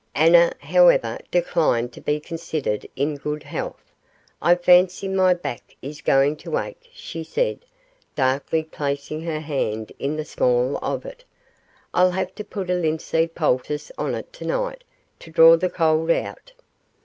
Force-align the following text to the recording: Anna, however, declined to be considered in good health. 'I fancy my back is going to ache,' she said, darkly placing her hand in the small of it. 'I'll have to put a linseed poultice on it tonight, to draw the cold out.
Anna, 0.15 0.51
however, 0.57 1.19
declined 1.29 1.93
to 1.93 2.01
be 2.01 2.19
considered 2.19 2.87
in 2.95 3.17
good 3.17 3.43
health. 3.43 3.93
'I 4.41 4.55
fancy 4.55 5.07
my 5.07 5.35
back 5.35 5.75
is 5.79 6.01
going 6.01 6.37
to 6.37 6.57
ache,' 6.57 6.89
she 6.91 7.23
said, 7.23 7.59
darkly 8.15 8.63
placing 8.63 9.21
her 9.21 9.41
hand 9.41 9.91
in 9.99 10.15
the 10.15 10.25
small 10.25 10.77
of 10.77 11.05
it. 11.05 11.23
'I'll 11.93 12.09
have 12.09 12.33
to 12.33 12.43
put 12.43 12.71
a 12.71 12.73
linseed 12.73 13.35
poultice 13.35 13.91
on 13.95 14.15
it 14.15 14.33
tonight, 14.33 14.83
to 15.19 15.29
draw 15.29 15.55
the 15.55 15.69
cold 15.69 16.09
out. 16.09 16.53